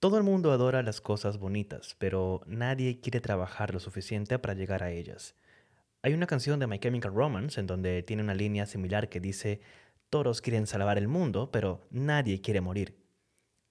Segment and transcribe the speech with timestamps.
[0.00, 4.84] Todo el mundo adora las cosas bonitas, pero nadie quiere trabajar lo suficiente para llegar
[4.84, 5.34] a ellas.
[6.02, 9.60] Hay una canción de My Chemical Romance en donde tiene una línea similar que dice,
[10.08, 12.96] todos quieren salvar el mundo, pero nadie quiere morir.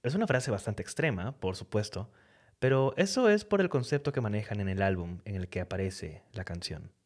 [0.03, 2.11] Es una frase bastante extrema, por supuesto,
[2.59, 6.23] pero eso es por el concepto que manejan en el álbum en el que aparece
[6.33, 6.96] la canción.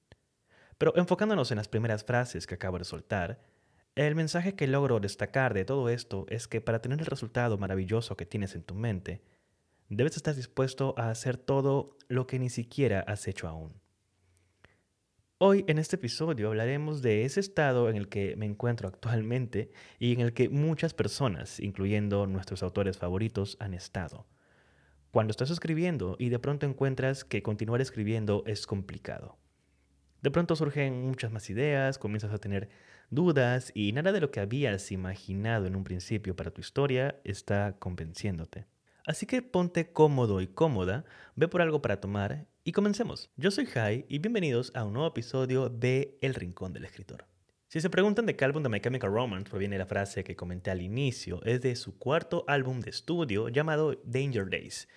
[0.81, 3.39] Pero enfocándonos en las primeras frases que acabo de soltar,
[3.93, 8.17] el mensaje que logro destacar de todo esto es que para tener el resultado maravilloso
[8.17, 9.21] que tienes en tu mente,
[9.89, 13.79] debes estar dispuesto a hacer todo lo que ni siquiera has hecho aún.
[15.37, 20.13] Hoy en este episodio hablaremos de ese estado en el que me encuentro actualmente y
[20.13, 24.25] en el que muchas personas, incluyendo nuestros autores favoritos, han estado.
[25.11, 29.40] Cuando estás escribiendo y de pronto encuentras que continuar escribiendo es complicado.
[30.21, 32.69] De pronto surgen muchas más ideas, comienzas a tener
[33.09, 37.75] dudas y nada de lo que habías imaginado en un principio para tu historia está
[37.79, 38.67] convenciéndote.
[39.07, 43.31] Así que ponte cómodo y cómoda, ve por algo para tomar y comencemos.
[43.35, 47.25] Yo soy Jai y bienvenidos a un nuevo episodio de El Rincón del Escritor.
[47.67, 50.69] Si se preguntan de qué álbum de My Chemical Romance proviene la frase que comenté
[50.69, 54.87] al inicio, es de su cuarto álbum de estudio llamado Danger Days.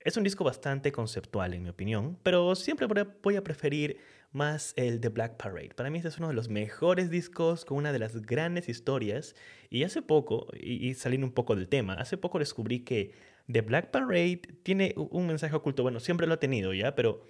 [0.00, 2.86] Es un disco bastante conceptual en mi opinión, pero siempre
[3.22, 3.98] voy a preferir
[4.36, 5.70] más el The Black Parade.
[5.74, 9.34] Para mí este es uno de los mejores discos con una de las grandes historias.
[9.70, 13.14] Y hace poco, y, saliendo un poco del tema, hace poco descubrí que
[13.50, 15.82] The Black Parade tiene un mensaje oculto.
[15.82, 17.22] Bueno, siempre lo ha tenido ya, pero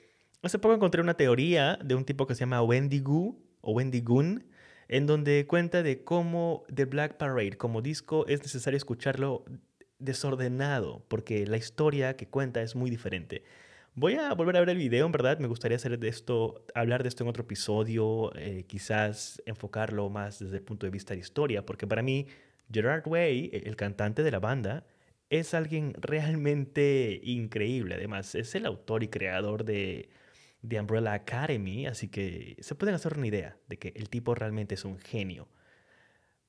[0.43, 4.45] hace poco encontré una teoría de un tipo que se llama Wendigo o Wendigoon,
[4.89, 9.45] en donde cuenta de cómo The Black Parade como disco es necesario escucharlo
[9.99, 13.45] desordenado, porque la historia que cuenta es muy diferente.
[13.99, 15.39] Voy a volver a ver el video, en verdad.
[15.39, 20.39] Me gustaría hacer de esto, hablar de esto en otro episodio, eh, quizás enfocarlo más
[20.39, 22.27] desde el punto de vista de historia, porque para mí
[22.71, 24.85] Gerard Way, e, el cantante de la banda,
[25.31, 27.95] es alguien realmente increíble.
[27.95, 30.11] Además, es el autor y creador de,
[30.61, 34.75] de Umbrella Academy, así que se pueden hacer una idea de que el tipo realmente
[34.75, 35.49] es un genio.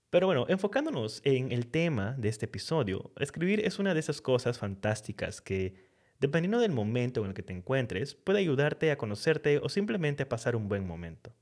[0.09, 4.57] Pero bueno, enfocándonos en el tema de este episodio, escribir es una de esas cosas
[4.57, 5.87] fantásticas que
[6.19, 10.29] dependiendo del momento en el que te encuentres, puede ayudarte a conocerte o simplemente a
[10.29, 11.33] pasar un buen momento.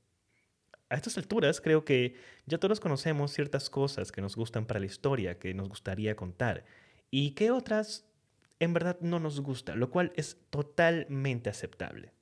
[0.88, 2.14] A estas alturas creo que
[2.46, 6.64] ya todos conocemos ciertas cosas que nos gustan para la historia, que nos gustaría contar,
[7.10, 8.06] y que otras
[8.60, 12.12] en verdad no nos gusta, lo cual es totalmente aceptable.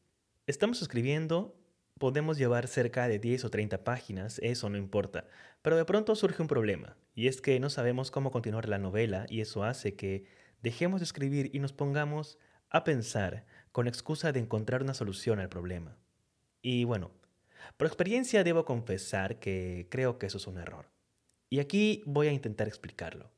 [0.47, 1.55] Estamos escribiendo,
[1.99, 5.29] podemos llevar cerca de 10 o 30 páginas, eso no importa,
[5.63, 9.27] pero de pronto surge un problema, y es que no sabemos cómo continuar la novela
[9.29, 10.25] y eso hace que
[10.65, 12.39] dejemos de escribir y nos pongamos
[12.71, 15.99] a pensar con excusa de encontrar una solución al problema.
[16.63, 17.11] Y bueno,
[17.77, 20.87] por experiencia debo confesar que creo que eso es un error.
[21.51, 23.31] Y aquí voy a intentar explicarlo.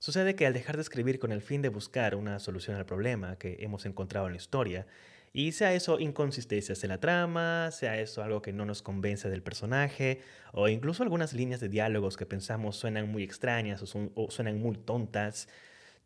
[0.00, 3.36] Sucede que al dejar de escribir con el fin de buscar una solución al problema
[3.36, 4.88] que hemos encontrado en la historia,
[5.32, 9.42] y sea eso inconsistencias en la trama, sea eso algo que no nos convence del
[9.42, 10.20] personaje,
[10.52, 15.48] o incluso algunas líneas de diálogos que pensamos suenan muy extrañas o, suenan muy tontas,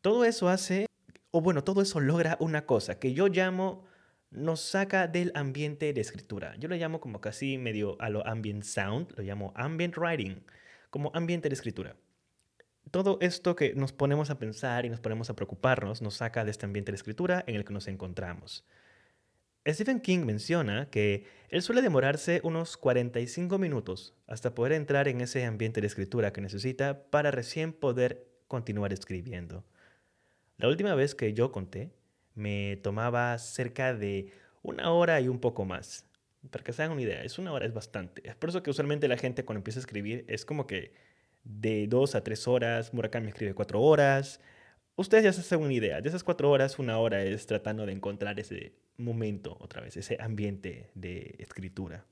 [0.03, 0.87] todo eso hace,
[1.31, 3.85] o bueno, todo eso logra una cosa que yo llamo,
[4.31, 6.55] nos saca del ambiente de escritura.
[6.59, 10.45] Yo lo llamo como casi medio a lo ambient sound, lo llamo ambient writing,
[10.91, 11.97] como ambiente de escritura.
[12.91, 16.51] Todo esto que nos ponemos a pensar y nos ponemos a preocuparnos nos saca de
[16.51, 18.65] este ambiente de escritura en el que nos encontramos.
[19.69, 25.45] Stephen King menciona que él suele demorarse unos 45 minutos hasta poder entrar en ese
[25.45, 29.65] ambiente de escritura que necesita para recién poder continuar escribiendo.
[30.61, 31.91] La última vez que yo conté,
[32.35, 34.31] me tomaba cerca de
[34.63, 36.05] una hora y un poco más.
[36.51, 38.29] Para que se hagan una idea, es una hora, es bastante.
[38.29, 40.93] Es por eso que usualmente la gente cuando empieza a escribir es como que
[41.45, 44.39] de dos a tres horas, Murakami escribe cuatro horas.
[44.97, 47.93] Ustedes ya se hacen una idea, de esas cuatro horas, una hora es tratando de
[47.93, 52.05] encontrar ese momento otra vez, ese ambiente de escritura.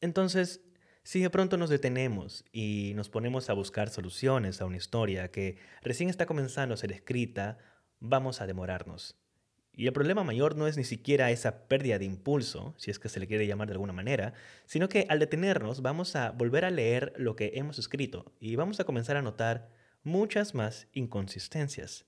[0.00, 0.62] Entonces,
[1.08, 5.56] si de pronto nos detenemos y nos ponemos a buscar soluciones a una historia que
[5.80, 7.56] recién está comenzando a ser escrita,
[7.98, 9.16] vamos a demorarnos.
[9.72, 13.08] Y el problema mayor no es ni siquiera esa pérdida de impulso, si es que
[13.08, 14.34] se le quiere llamar de alguna manera,
[14.66, 18.78] sino que al detenernos vamos a volver a leer lo que hemos escrito y vamos
[18.78, 19.70] a comenzar a notar
[20.02, 22.04] muchas más inconsistencias.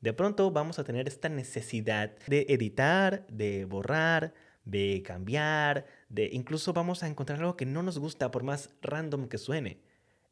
[0.00, 4.34] De pronto vamos a tener esta necesidad de editar, de borrar,
[4.64, 9.28] de cambiar, de incluso vamos a encontrar algo que no nos gusta por más random
[9.28, 9.80] que suene.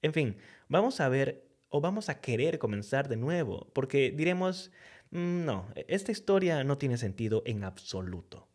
[0.03, 0.37] En fin,
[0.69, 4.71] vamos a ver o vamos a querer comenzar de nuevo, porque diremos,
[5.11, 8.49] mm, no, esta historia no tiene sentido en absoluto.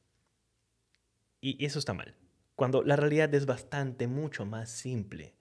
[1.41, 2.15] Y eso está mal.
[2.55, 5.35] cuando la realidad es bastante mucho más simple.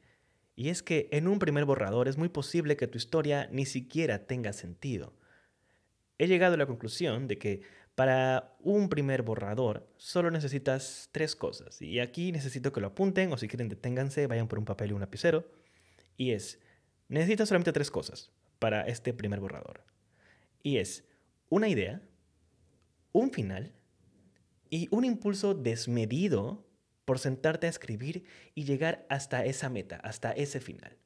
[0.55, 4.27] Y es que en un primer borrador es muy posible que tu historia ni siquiera
[4.27, 5.15] tenga sentido.
[6.19, 7.63] He llegado a la conclusión de que
[7.97, 11.81] para un primer borrador solo necesitas tres cosas.
[11.81, 14.93] Y aquí necesito que lo apunten o si quieren deténganse, vayan por un papel y
[14.93, 15.51] un lapicero.
[16.17, 16.61] Y es,
[17.09, 19.83] necesitas solamente tres cosas para este primer borrador.
[20.63, 21.09] Y es
[21.49, 22.03] una idea,
[23.13, 23.73] un final
[24.69, 26.67] y un impulso desmedido
[27.07, 30.99] por sentarte a escribir y llegar hasta esa meta, hasta ese final.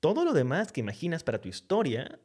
[0.00, 2.18] Todo lo demás que imaginas para tu historia,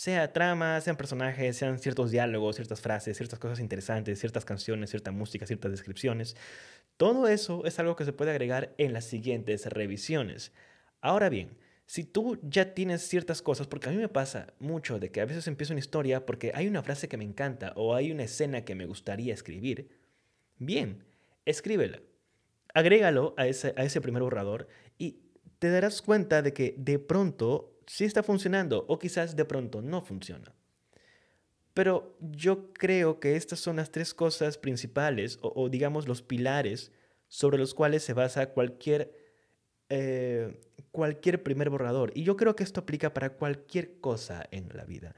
[0.00, 5.10] sea trama, sean personajes, sean ciertos diálogos, ciertas frases, ciertas cosas interesantes, ciertas canciones, cierta
[5.10, 6.36] música, ciertas descripciones,
[6.96, 10.52] todo eso es algo que se puede agregar en las siguientes revisiones.
[11.02, 15.10] Ahora bien, si tú ya tienes ciertas cosas, porque a mí me pasa mucho de
[15.10, 18.10] que a veces empiezo una historia porque hay una frase que me encanta o hay
[18.10, 19.90] una escena que me gustaría escribir,
[20.56, 21.04] bien,
[21.44, 22.00] escríbela,
[22.72, 24.66] agrégalo a ese, a ese primer borrador
[24.96, 25.18] y
[25.58, 30.00] te darás cuenta de que de pronto sí está funcionando o quizás de pronto no
[30.00, 30.54] funciona.
[31.74, 36.92] Pero yo creo que estas son las tres cosas principales o, digamos los pilares
[37.26, 39.12] sobre los cuales se basa cualquier
[39.88, 40.60] eh,
[40.92, 42.12] cualquier primer borrador.
[42.14, 45.16] Y yo creo que esto aplica para cualquier cosa en la vida.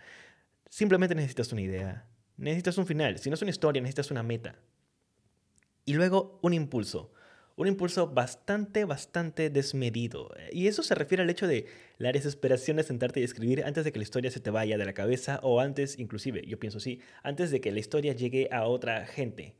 [0.70, 2.06] Simplemente necesitas una idea,
[2.38, 3.18] necesitas un final.
[3.18, 4.56] Si no es una historia, necesitas una meta.
[5.84, 7.12] Y luego un impulso.
[7.62, 10.34] Un impulso bastante, bastante desmedido.
[10.50, 11.66] Y eso se refiere al hecho de
[11.96, 14.84] la desesperación de sentarte y escribir antes de que la historia se te vaya de
[14.84, 18.64] la cabeza o antes, inclusive, yo pienso así, antes de que la historia llegue a
[18.66, 19.54] otra gente.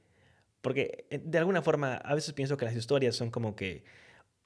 [0.62, 3.84] Porque eh, de alguna forma a veces pienso que las historias son como que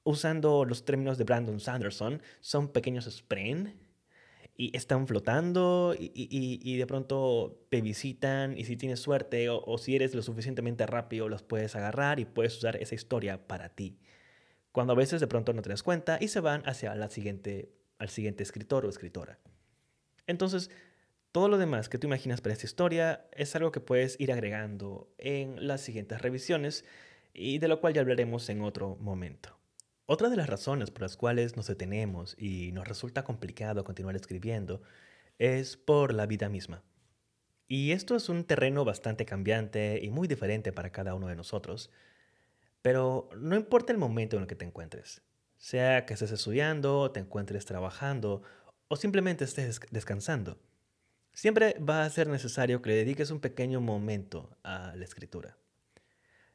[0.03, 3.73] usando los términos de Brandon Sanderson, son pequeños spren
[4.57, 10.15] y están flotando y, de pronto te visitan y si tienes suerte o, si eres
[10.15, 13.99] lo suficientemente rápido los puedes agarrar y puedes usar esa historia para ti.
[14.71, 17.71] Cuando a veces de pronto no te das cuenta y se van hacia la siguiente,
[17.99, 19.39] al siguiente escritor o escritora.
[20.25, 20.71] Entonces,
[21.31, 25.13] todo lo demás que tú imaginas para esta historia es algo que puedes ir agregando
[25.19, 26.83] en las siguientes revisiones
[27.31, 29.56] y de lo cual ya hablaremos en otro momento.
[30.09, 34.81] Otra de las razones por las cuales nos detenemos y nos resulta complicado continuar escribiendo
[35.37, 36.81] es por la vida misma.
[37.67, 41.91] Y esto es un terreno bastante cambiante y muy diferente para cada uno de nosotros,
[42.81, 45.23] pero no importa el momento en el que te encuentres,
[45.57, 48.43] sea que estés estudiando, te encuentres trabajando
[48.87, 50.57] o simplemente estés descansando,
[51.33, 55.57] siempre va a ser necesario que le dediques un pequeño momento a la escritura.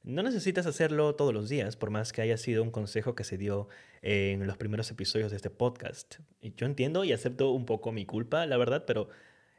[0.05, 3.39] No necesitas hacerlo todos los días, por más que haya sido un consejo que se
[3.39, 3.69] dio
[4.03, 6.17] en los primeros episodios de este podcast.
[6.57, 9.09] Yo entiendo y acepto un poco mi culpa, la verdad, pero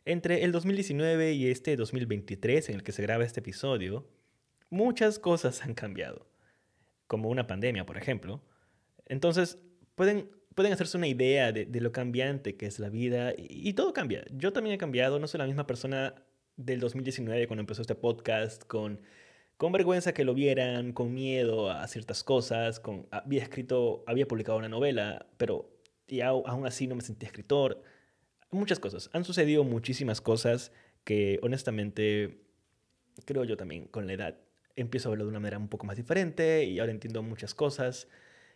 [0.03, 4.05] entre el 2019 y este 2023 en el que se graba este episodio,
[4.69, 6.27] muchas cosas han cambiado,
[7.07, 8.43] como una pandemia, por ejemplo.
[9.05, 9.59] Entonces,
[9.95, 13.93] pueden, pueden hacerse una idea de, lo cambiante que es la vida y, y todo
[13.93, 14.25] cambia.
[14.29, 16.15] Yo también he cambiado, no soy la misma persona
[16.57, 18.99] del 2019 cuando empezó este podcast con
[19.57, 24.69] con vergüenza que lo vieran, con miedo a ciertas cosas, había escrito, había publicado una
[24.69, 25.73] novela, pero
[26.07, 27.81] y aún así no me sentía escritor.
[28.51, 29.09] Muchas cosas.
[29.13, 30.71] Han sucedido muchísimas cosas
[31.03, 32.43] que honestamente
[33.25, 34.37] creo yo también con la edad
[34.75, 38.07] empiezo a verlo de una manera un poco más diferente y ahora entiendo muchas cosas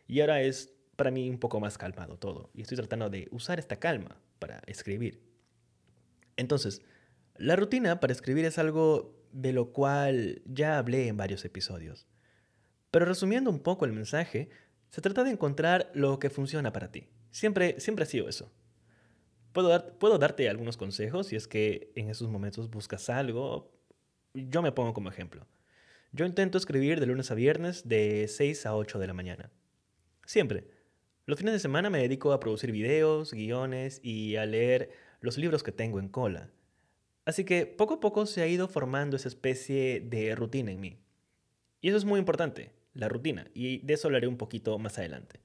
[0.08, 3.60] y ahora es para mí un poco más calmado todo y estoy tratando de usar
[3.60, 5.22] esta calma para escribir.
[6.38, 6.82] Entonces,
[7.36, 12.08] la rutina para escribir es algo de lo cual ya hablé en varios episodios.
[12.90, 14.50] Pero resumiendo un poco el mensaje,
[14.90, 17.08] se trata de encontrar lo que funciona para ti.
[17.30, 18.52] Siempre, siempre ha sido eso.
[19.52, 23.72] Puedo, dar, puedo darte algunos consejos si es que en esos momentos buscas algo.
[24.34, 25.46] Yo me pongo como ejemplo.
[26.12, 29.52] Yo intento escribir de lunes a viernes de 6 a 8 de la mañana.
[30.26, 30.68] Siempre.
[31.28, 34.90] Los fines de semana me dedico a producir videos, guiones y a leer
[35.22, 36.50] los libros que tengo en cola.
[37.28, 40.98] Así que poco a poco se ha ido formando esa especie de rutina en mí.
[41.82, 45.42] Y eso es muy importante, la rutina, y de eso hablaré un poquito más adelante.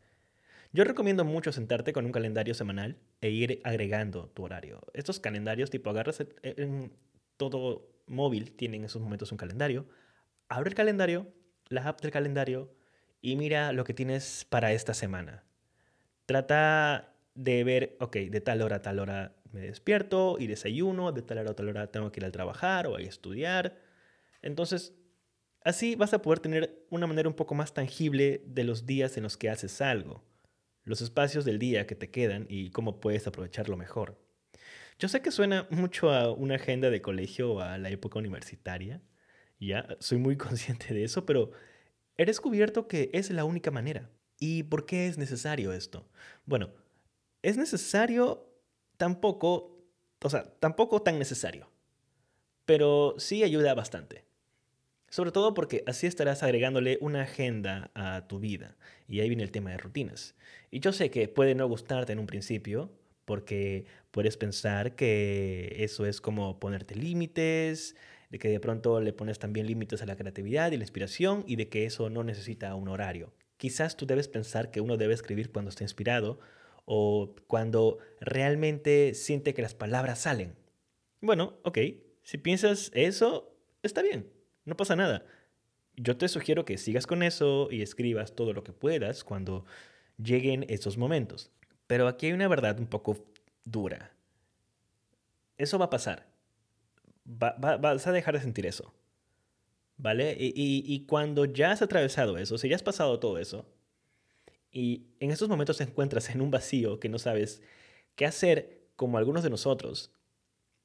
[0.72, 4.80] Yo recomiendo mucho sentarte con un calendario semanal e ir agregando tu horario.
[4.94, 6.92] Estos calendarios, tipo agarras en
[7.36, 9.84] todo móvil, tienen en esos momentos un calendario.
[10.48, 11.34] Abre el calendario,
[11.66, 12.72] la app del calendario
[13.20, 15.42] y mira lo que tienes para esta semana.
[16.26, 21.22] Trata de ver, ok, de tal hora a tal hora me despierto y desayuno, de
[21.22, 23.78] tal hora a tal hora tengo que ir al trabajar o a estudiar.
[24.42, 24.94] Entonces,
[25.64, 29.22] así vas a poder tener una manera un poco más tangible de los días en
[29.22, 30.24] los que haces algo,
[30.84, 34.18] los espacios del día que te quedan y cómo puedes aprovecharlo mejor.
[34.98, 39.00] Yo sé que suena mucho a una agenda de colegio o a la época universitaria,
[39.58, 41.52] ya soy muy consciente de eso, pero
[42.16, 44.10] he descubierto que es la única manera.
[44.38, 46.08] ¿Y por qué es necesario esto?
[46.46, 46.70] Bueno,
[47.42, 48.51] es necesario
[49.02, 49.84] tampoco,
[50.22, 51.68] o sea, tampoco tan necesario,
[52.64, 54.24] pero sí ayuda bastante.
[55.08, 58.76] Sobre todo porque así estarás agregándole una agenda a tu vida.
[59.08, 60.36] Y ahí viene el tema de rutinas.
[60.70, 62.92] Y yo sé que puede no gustarte en un principio,
[63.24, 67.96] porque puedes pensar que eso es como ponerte límites,
[68.30, 71.56] de que de pronto le pones también límites a la creatividad y la inspiración y
[71.56, 73.32] de que eso no necesita un horario.
[73.56, 76.38] Quizás tú debes pensar que uno debe escribir cuando está inspirado
[76.84, 80.54] o cuando realmente siente que las palabras salen.
[81.20, 81.78] Bueno, ok,
[82.22, 84.30] si piensas eso, está bien,
[84.64, 85.24] no pasa nada.
[85.96, 89.64] Yo te sugiero que sigas con eso y escribas todo lo que puedas cuando
[90.16, 91.50] lleguen esos momentos.
[91.86, 93.24] Pero aquí hay una verdad un poco
[93.64, 94.12] dura.
[95.58, 96.26] Eso va a pasar.
[97.24, 98.94] vas a dejar de sentir eso.
[99.98, 100.36] ¿Vale?
[100.38, 103.66] Y, y, cuando ya has atravesado eso, si ya has pasado todo eso,
[104.72, 107.62] y en esos momentos te encuentras en un vacío que no sabes
[108.16, 110.10] qué hacer como algunos de nosotros,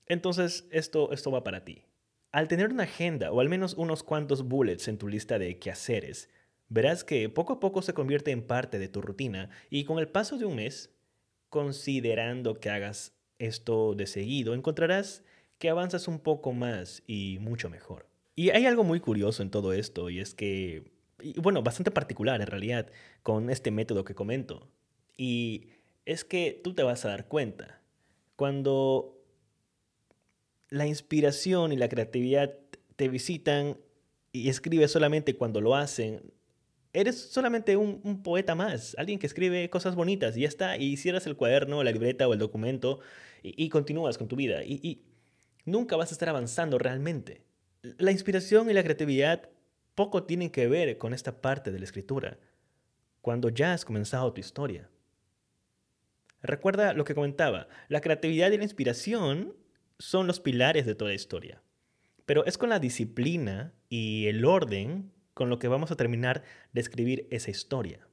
[0.06, 1.86] entonces esto, esto va para ti.
[2.32, 6.30] Al tener una agenda o al menos unos cuantos bullets en tu lista de quehaceres,
[6.70, 10.10] verás que poco a poco se convierte en parte de tu rutina y con el
[10.10, 10.94] paso de un mes,
[11.50, 15.24] considerando que hagas esto de seguido, encontrarás
[15.58, 18.08] que avanzas un poco más y mucho mejor.
[18.36, 20.92] Y hay algo muy curioso en todo esto y es que,
[21.38, 22.88] bueno, bastante particular en realidad
[23.24, 24.68] con este método que comento.
[25.18, 25.68] Y
[26.06, 27.82] es que tú te vas a dar cuenta.
[28.36, 29.18] Cuando
[30.70, 32.54] la inspiración y la creatividad
[32.96, 33.78] te visitan
[34.32, 36.32] y escribes solamente cuando lo hacen,
[36.94, 41.28] eres solamente un, poeta más, alguien que escribe cosas bonitas y ya está, y cierras
[41.28, 43.00] el cuaderno, la libreta o el documento
[43.44, 44.64] y, continúas con tu vida.
[44.64, 45.04] Y, y,
[45.66, 47.42] nunca vas a estar avanzando realmente.
[47.82, 49.50] La inspiración y la creatividad
[49.98, 52.38] poco tienen que ver con esta parte de la escritura,
[53.20, 54.92] cuando ya has comenzado tu historia.
[56.44, 59.56] Recuerda lo que comentaba, la creatividad y la inspiración
[59.98, 61.64] son los pilares de toda historia.
[62.28, 66.82] Pero es con la disciplina y el orden con lo que vamos a terminar de
[66.82, 68.08] escribir esa historia.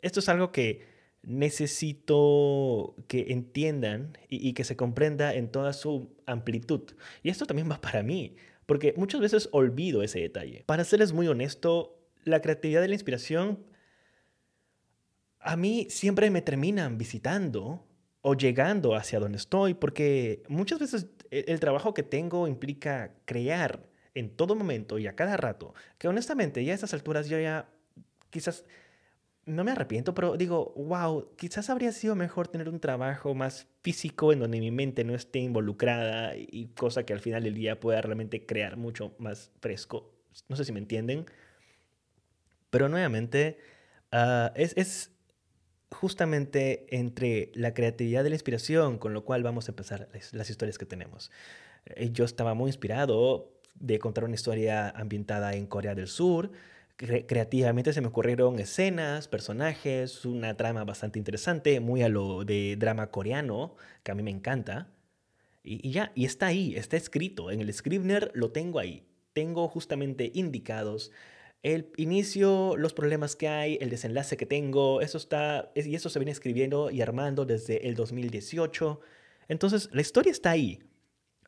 [0.00, 0.86] Esto es algo que
[1.22, 6.92] necesito que entiendan y, que se comprenda en toda su amplitud.
[7.22, 8.36] Y esto también va para mí,
[8.70, 10.62] porque muchas veces olvido ese detalle.
[10.64, 13.66] Para serles muy honesto, la creatividad y la inspiración
[15.40, 17.84] a mí siempre me terminan visitando
[18.22, 23.88] o llegando hacia donde estoy, porque muchas veces e, el, trabajo que tengo implica crear
[24.14, 27.68] en todo momento y a cada rato, que honestamente ya a estas alturas yo ya
[28.30, 28.64] quizás
[29.46, 34.32] no me arrepiento, pero digo, wow, quizás habría sido mejor tener un trabajo más físico
[34.32, 38.00] en donde mi mente no esté involucrada y cosa que al final del día pueda
[38.00, 40.12] realmente crear mucho más fresco.
[40.48, 41.26] No sé si me entienden.
[42.70, 43.58] Pero nuevamente,
[44.12, 45.10] ah, es, es,
[45.90, 50.78] justamente entre la creatividad y la inspiración con lo cual vamos a empezar las, historias
[50.78, 51.30] que tenemos.
[51.86, 56.52] Eh, yo estaba muy inspirado de contar una historia ambientada en Corea del Sur.
[57.00, 63.10] Creativamente se me ocurrieron escenas, personajes, una trama bastante interesante, muy a lo de drama
[63.10, 64.88] coreano, que a mí me encanta.
[65.62, 67.50] Y, y ya, y está ahí, está escrito.
[67.50, 69.06] En el Scrivener lo tengo ahí.
[69.32, 71.12] Tengo justamente indicados
[71.62, 76.18] el inicio, los problemas que hay, el desenlace que tengo, eso está, y eso se
[76.18, 79.00] viene escribiendo y armando desde el 2018.
[79.48, 80.80] Entonces, la historia está ahí.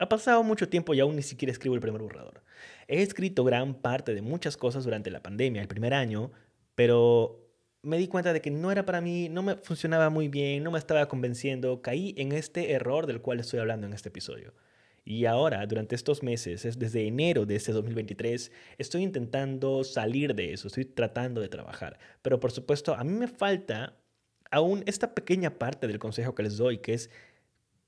[0.02, 2.42] Ha pasado mucho tiempo y aún ni siquiera escribo el primer borrador.
[2.88, 6.32] He escrito gran parte de muchas cosas durante la pandemia, el primer año,
[6.74, 7.48] pero
[7.82, 10.72] me di cuenta de que no era para mí, no me funcionaba muy bien, no
[10.72, 14.54] me estaba convenciendo, caí en este error del cual estoy hablando en este episodio.
[15.04, 20.52] Y ahora, durante estos meses, es desde enero de este 2023, estoy intentando salir de
[20.52, 22.00] eso, estoy tratando de trabajar.
[22.22, 23.96] Pero por supuesto, a mí me falta
[24.50, 27.08] aún esta pequeña parte del consejo que les doy, que es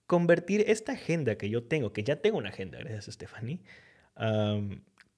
[0.07, 3.61] convertir esta agenda que yo tengo, que ya tengo una agenda, gracias Stephanie,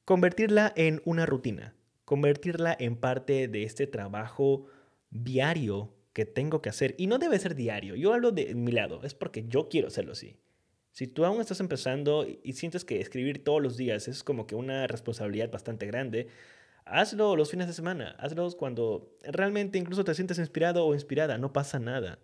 [0.04, 1.74] convertirla en una rutina,
[2.04, 4.66] convertirla en parte de este trabajo
[5.10, 6.94] diario que tengo que hacer.
[6.98, 10.12] Y no debe ser diario, yo hablo de mi lado, es porque yo quiero hacerlo
[10.12, 10.36] así.
[10.92, 14.54] Si tú aún estás empezando y sientes que escribir todos los días es como que
[14.54, 16.28] una responsabilidad bastante grande,
[16.86, 21.52] hazlo los fines de semana, hazlo cuando realmente incluso te sientes inspirado o inspirada, no
[21.52, 22.18] pasa nada.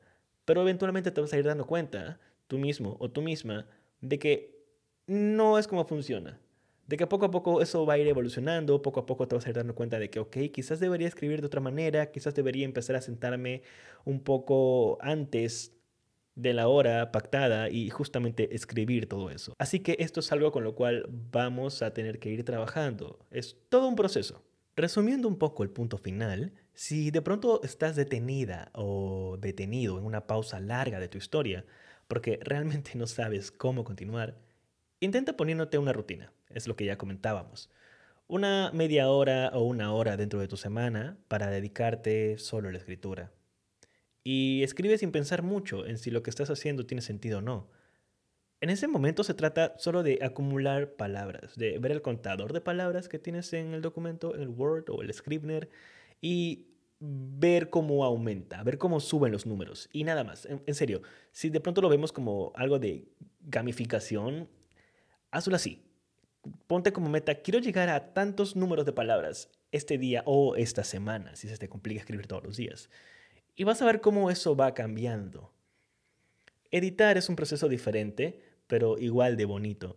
[0.46, 2.18] Pero eventualmente te vas a ir dando cuenta,
[2.52, 3.66] tú mismo o tú misma,
[4.02, 4.62] de que
[5.06, 6.38] no es como funciona.
[6.86, 9.46] De que poco a poco eso va a ir evolucionando, poco a poco te vas
[9.46, 12.66] a ir dando cuenta de que, ok, quizás debería escribir de otra manera, quizás debería
[12.66, 13.62] empezar a sentarme
[14.04, 15.72] un poco antes
[16.34, 19.54] de la hora pactada y justamente escribir todo eso.
[19.56, 23.18] Así que esto es algo con lo cual vamos a tener que ir trabajando.
[23.30, 24.42] Es todo un proceso.
[24.76, 30.26] Resumiendo un poco el punto final, si de pronto estás detenida o detenido en una
[30.26, 31.64] pausa larga de tu historia,
[32.12, 34.36] porque realmente no sabes cómo continuar,
[35.00, 37.70] intenta poniéndote una rutina, es lo que ya comentábamos.
[38.26, 42.76] Una media hora o una hora dentro de tu semana para dedicarte solo a la
[42.76, 43.32] escritura.
[44.22, 47.70] Y escribe sin pensar mucho en si lo que estás haciendo tiene sentido o no.
[48.60, 53.08] En ese momento se trata solo de acumular palabras, de ver el contador de palabras
[53.08, 55.70] que tienes en el documento, en el Word o el Scrivener,
[56.20, 56.66] y
[57.04, 59.88] ver cómo aumenta, ver cómo suben los números.
[59.92, 63.08] Y nada más, en, serio, si de pronto lo vemos como algo de
[63.40, 64.48] gamificación,
[65.32, 65.82] hazlo así.
[66.68, 71.34] Ponte como meta, quiero llegar a tantos números de palabras este día o esta semana,
[71.34, 72.88] si se te complica escribir todos los días.
[73.56, 75.52] Y vas a ver cómo eso va cambiando.
[76.70, 79.96] Editar es un proceso diferente, pero igual de bonito.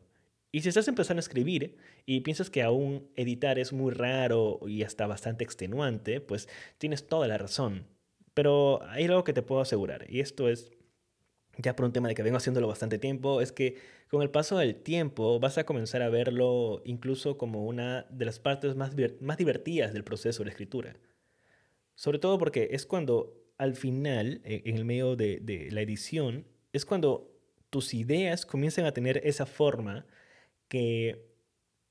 [0.56, 4.84] Y si estás empezando a escribir y piensas que aún editar es muy raro y
[4.84, 6.48] hasta bastante extenuante, pues
[6.78, 7.86] tienes toda la razón.
[8.34, 10.72] Pero hay algo que te puedo asegurar, y esto es
[11.58, 13.76] ya por un tema de que vengo haciéndolo bastante tiempo, es que
[14.08, 18.40] con el paso del tiempo vas a comenzar a verlo incluso como una de las
[18.40, 20.96] partes más, más divertidas del proceso de escritura.
[21.96, 26.46] Sobre todo porque es cuando al final, e, en el medio de, de la edición,
[26.72, 27.30] es cuando
[27.70, 30.06] tus ideas comienzan a tener esa forma
[30.67, 31.36] que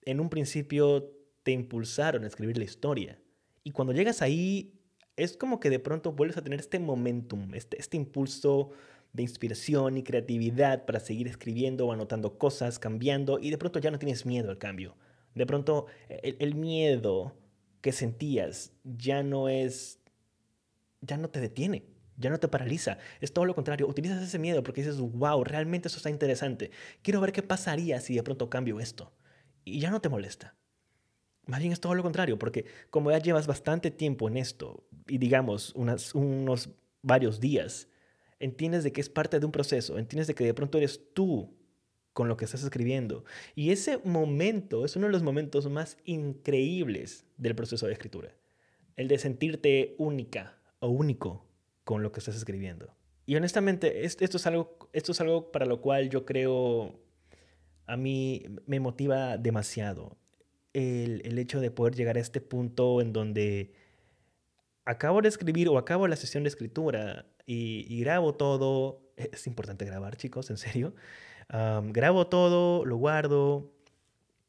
[0.02, 1.12] en un principio
[1.42, 3.18] te impulsaron a escribir la historia.
[3.62, 4.80] Y cuando llegas ahí,
[5.16, 8.70] es como que de pronto vuelves a tener este momentum, este, este impulso
[9.12, 13.90] de inspiración y creatividad para seguir escribiendo o anotando cosas, cambiando, y de pronto ya
[13.90, 14.96] no tienes miedo al cambio.
[15.34, 17.36] De pronto el, el miedo
[17.80, 20.00] que sentías ya no es,
[21.00, 22.98] ya no te detiene ya no te paraliza.
[23.20, 23.88] Es todo lo contrario.
[23.88, 26.70] Utilizas ese miedo porque dices, wow, realmente eso está interesante.
[27.02, 29.12] Quiero ver qué pasaría si de pronto cambio esto.
[29.64, 30.54] Y ya no te molesta.
[31.46, 35.18] Más bien es todo lo contrario, porque como ya llevas bastante tiempo en esto, y
[35.18, 36.70] digamos unas, unos
[37.02, 37.88] varios días,
[38.40, 41.54] entiendes de que es parte de un proceso, entiendes de que de pronto eres tú
[42.14, 43.24] con lo que estás escribiendo.
[43.54, 48.34] Y ese momento es uno de los momentos más increíbles del proceso de escritura.
[48.96, 51.44] El de sentirte única o único
[51.84, 52.94] con lo que estás escribiendo.
[53.26, 57.00] Y honestamente, esto es algo, esto es algo para lo cual yo creo
[57.86, 60.16] a mí me motiva demasiado.
[60.72, 63.72] El, el, hecho de poder llegar a este punto en donde
[64.84, 69.00] acabo de escribir o acabo la sesión de escritura y, grabo todo.
[69.16, 70.92] Es importante grabar, chicos, en serio.
[71.48, 73.72] Grabo todo, lo guardo.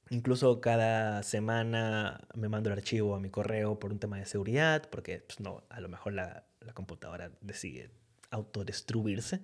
[0.09, 4.89] Incluso cada semana me mando el archivo a mi correo por un tema de seguridad,
[4.89, 7.89] porque pues, no, a lo mejor la, la computadora decide
[8.31, 9.41] autodestruirse.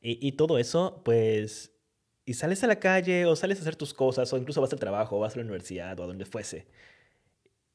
[0.00, 1.72] Y, y, todo eso, pues,
[2.24, 4.78] y sales a la calle o sales a hacer tus cosas o incluso vas al
[4.78, 6.66] trabajo o vas a la universidad o a donde fuese.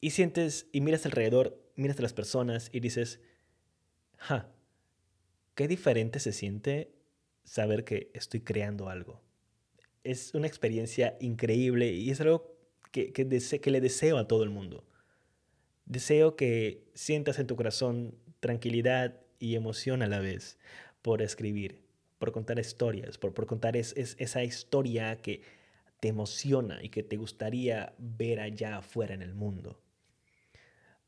[0.00, 3.20] Y sientes y miras alrededor, miras a las personas y dices,
[4.18, 4.52] ja,
[5.54, 6.92] qué diferente se siente
[7.44, 9.22] saber que estoy creando algo.
[10.04, 12.56] Es una experiencia increíble y es algo
[12.92, 14.84] que, que, que le deseo a todo el mundo.
[15.84, 20.58] Deseo que sientas en tu corazón tranquilidad y emoción a la vez
[21.02, 21.82] por escribir,
[22.18, 25.42] por contar historias, por, por contar es, es, esa historia que
[26.00, 29.80] te emociona y que te gustaría ver allá afuera en el mundo.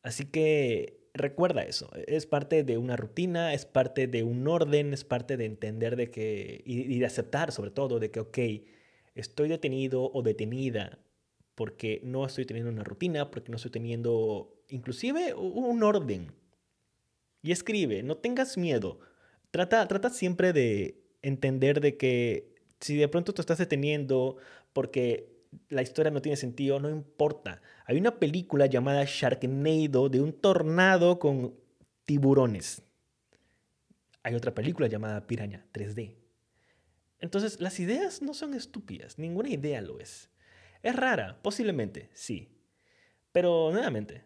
[0.03, 5.05] Así que recuerda eso, es parte de una rutina, es parte de un orden, es
[5.05, 8.39] parte de entender de que, y, de aceptar sobre todo de que, ok,
[9.15, 10.99] estoy detenido o detenida
[11.55, 16.33] porque no estoy teniendo una rutina, porque no estoy teniendo inclusive un orden
[17.43, 19.01] y escribe, no tengas miedo.
[19.51, 24.37] Trata, trata siempre de entender de que si de pronto te estás deteniendo
[24.73, 27.63] porque la historia no tiene sentido, no importa.
[27.87, 31.55] Hay una película llamada Sharknado de un tornado con
[32.05, 32.83] tiburones.
[34.23, 36.17] Hay otra película llamada Piraña 3D.
[37.21, 40.31] Entonces, las ideas no son estúpidas, ninguna idea lo es.
[40.83, 42.49] Es rara, posiblemente, sí.
[43.33, 44.25] Pero nuevamente,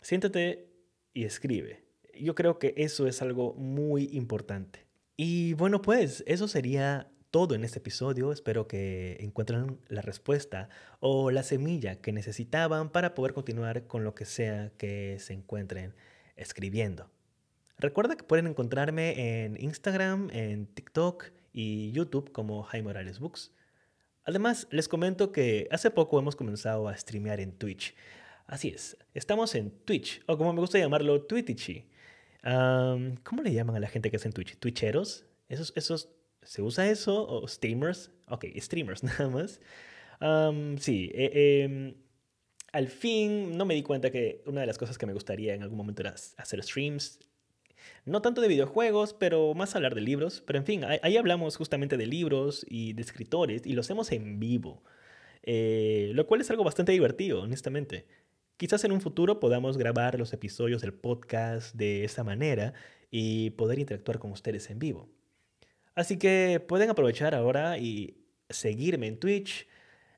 [0.00, 0.70] siéntate
[1.12, 1.85] y escribe
[2.20, 4.86] yo creo que eso es algo muy importante.
[5.16, 8.32] Y bueno, pues eso sería todo en este episodio.
[8.32, 10.68] Espero que encuentren la respuesta
[11.00, 15.94] o la semilla que necesitaban para poder continuar con lo que sea que se encuentren
[16.36, 17.10] escribiendo.
[17.78, 23.52] Recuerda que pueden encontrarme en Instagram, en TikTok y YouTube como Jaime Morales Books.
[24.24, 27.94] Además, les comento que hace poco hemos comenzado a streamear en Twitch.
[28.46, 31.86] Así es, estamos en Twitch, o como me gusta llamarlo, Twitchy.
[33.24, 34.56] ¿Cómo le llaman a la gente que hace en Twitch?
[34.58, 35.26] ¿Twitcheros?
[35.48, 36.08] ¿Esos, esos,
[36.42, 37.26] ¿Se usa eso?
[37.26, 38.12] ¿O streamers?
[38.28, 39.60] Ok, streamers nada más.
[40.80, 41.94] sí, eh, em,
[42.72, 45.62] al fin no me di cuenta que una de las cosas que me gustaría en
[45.62, 47.18] algún momento era hacer streams.
[48.04, 50.42] No tanto de videojuegos, pero más hablar de libros.
[50.46, 54.38] Pero en fin, ahí, hablamos justamente de libros y de escritores y lo hacemos en
[54.38, 54.84] vivo.
[55.42, 58.06] Eh, lo cual es algo bastante divertido, honestamente.
[58.56, 62.72] Quizás en un futuro podamos grabar los episodios del podcast de esa manera
[63.10, 65.10] y poder interactuar con ustedes en vivo.
[65.94, 68.16] Así que pueden aprovechar ahora y
[68.48, 69.68] seguirme en Twitch.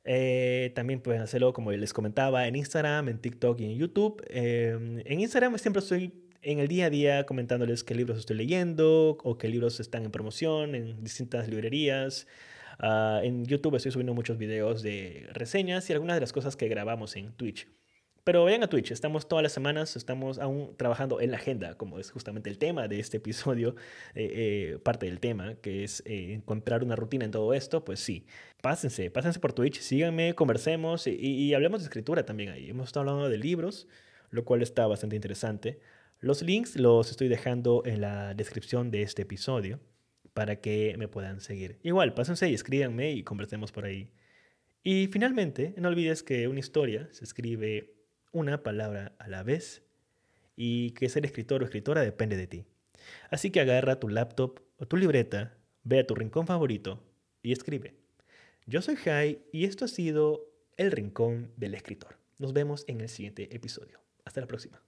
[0.05, 4.23] Eh, también pueden hacerlo, como les comentaba, en Instagram, en TikTok y en YouTube.
[4.29, 9.19] Em, en Instagram siempre estoy en el día a día comentándoles qué libros estoy leyendo
[9.23, 12.29] o qué libros están en promoción en distintas librerías.
[12.79, 16.69] Ah, en YouTube estoy subiendo muchos videos de reseñas y algunas de las cosas que
[16.69, 17.67] grabamos en Twitch.
[18.29, 21.99] Pero vayan a Twitch, estamos todas las semanas, estamos aún trabajando en la agenda, como
[21.99, 23.75] es justamente el tema de este episodio,
[24.15, 28.01] eh, eh, parte del tema, que es eh, encontrar una rutina en todo esto, pues
[28.01, 28.27] sí,
[28.61, 32.69] pásense, pásense por Twitch, síganme, conversemos y, y hablemos de escritura también ahí.
[32.69, 33.89] Hemos estado hablando de libros,
[34.29, 35.81] lo cual está bastante interesante.
[36.21, 39.81] Los links los estoy dejando en la descripción de este episodio
[40.35, 41.79] para que me puedan seguir.
[41.83, 44.11] Igual, pásense y escríbanme y conversemos por ahí.
[44.83, 47.98] Y finalmente, no olvides que una historia se escribe
[48.33, 49.83] una palabra a la vez
[50.57, 52.65] y que ser escritor o escritora depende de ti.
[53.31, 57.03] Así que agarra tu laptop o tu libreta, ve a tu rincón favorito
[57.43, 57.95] y escribe.
[58.67, 62.19] Yo soy Jai y esto ha sido El Rincón del Escritor.
[62.39, 64.01] Nos vemos en el siguiente episodio.
[64.25, 64.83] Hasta la próxima.